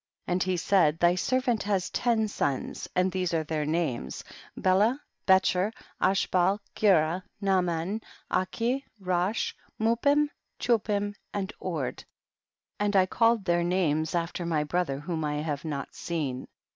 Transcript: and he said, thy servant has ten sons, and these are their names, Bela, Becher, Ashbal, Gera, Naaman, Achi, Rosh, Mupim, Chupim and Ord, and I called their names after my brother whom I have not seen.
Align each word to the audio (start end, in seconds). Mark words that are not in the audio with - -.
and 0.25 0.41
he 0.41 0.57
said, 0.57 0.97
thy 0.97 1.13
servant 1.13 1.61
has 1.61 1.91
ten 1.91 2.27
sons, 2.27 2.87
and 2.95 3.11
these 3.11 3.35
are 3.35 3.43
their 3.43 3.67
names, 3.67 4.23
Bela, 4.57 4.99
Becher, 5.27 5.71
Ashbal, 6.01 6.59
Gera, 6.73 7.23
Naaman, 7.39 8.01
Achi, 8.33 8.83
Rosh, 8.99 9.53
Mupim, 9.79 10.29
Chupim 10.59 11.13
and 11.35 11.53
Ord, 11.59 12.03
and 12.79 12.95
I 12.95 13.05
called 13.05 13.45
their 13.45 13.63
names 13.63 14.15
after 14.15 14.43
my 14.43 14.63
brother 14.63 14.99
whom 14.99 15.23
I 15.23 15.35
have 15.35 15.63
not 15.63 15.93
seen. 15.93 16.47